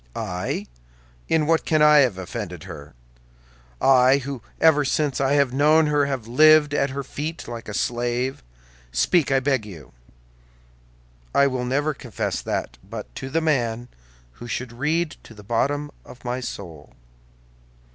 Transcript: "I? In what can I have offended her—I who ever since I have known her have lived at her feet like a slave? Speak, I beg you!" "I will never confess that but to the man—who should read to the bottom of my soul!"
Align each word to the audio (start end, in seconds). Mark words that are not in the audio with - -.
"I? 0.15 0.65
In 1.27 1.45
what 1.45 1.63
can 1.63 1.83
I 1.83 1.97
have 1.99 2.17
offended 2.17 2.63
her—I 2.63 4.17
who 4.17 4.41
ever 4.59 4.83
since 4.83 5.21
I 5.21 5.33
have 5.33 5.53
known 5.53 5.85
her 5.85 6.07
have 6.07 6.25
lived 6.27 6.73
at 6.73 6.89
her 6.89 7.03
feet 7.03 7.47
like 7.47 7.69
a 7.69 7.73
slave? 7.75 8.41
Speak, 8.91 9.31
I 9.31 9.39
beg 9.39 9.63
you!" 9.63 9.91
"I 11.35 11.45
will 11.45 11.65
never 11.65 11.93
confess 11.93 12.41
that 12.41 12.79
but 12.83 13.13
to 13.13 13.29
the 13.29 13.41
man—who 13.41 14.47
should 14.47 14.71
read 14.73 15.17
to 15.21 15.35
the 15.35 15.43
bottom 15.43 15.91
of 16.03 16.25
my 16.25 16.39
soul!" 16.39 16.95